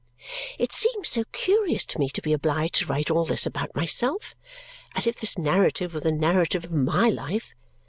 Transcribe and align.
It 0.57 0.71
seems 0.71 1.09
so 1.09 1.25
curious 1.31 1.85
to 1.85 1.99
me 1.99 2.09
to 2.09 2.23
be 2.23 2.33
obliged 2.33 2.73
to 2.77 2.85
write 2.87 3.11
all 3.11 3.23
this 3.23 3.45
about 3.45 3.75
myself! 3.75 4.33
As 4.95 5.05
if 5.05 5.19
this 5.19 5.37
narrative 5.37 5.93
were 5.93 5.99
the 5.99 6.11
narrative 6.11 6.63
of 6.63 6.71
MY 6.71 7.09
life! 7.09 7.53